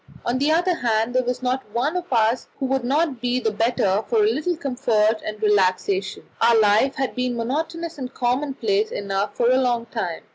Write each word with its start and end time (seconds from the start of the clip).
On 0.25 0.39
the 0.39 0.51
other 0.51 0.73
hand, 0.77 1.13
there 1.13 1.21
was 1.23 1.43
not 1.43 1.61
one 1.73 1.95
of 1.95 2.11
us 2.11 2.47
who 2.57 2.65
would 2.65 2.83
not 2.83 3.21
be 3.21 3.39
the 3.39 3.51
better 3.51 4.03
for 4.07 4.23
a 4.23 4.27
little 4.31 4.57
comfort 4.57 5.21
and 5.23 5.39
relaxation; 5.43 6.25
our 6.41 6.59
life 6.59 6.95
had 6.95 7.13
been 7.13 7.37
monotonous 7.37 7.99
and 7.99 8.11
commonplace 8.11 8.89
enough 8.89 9.35
for 9.35 9.51
a 9.51 9.57
long 9.61 9.85
time. 9.85 10.23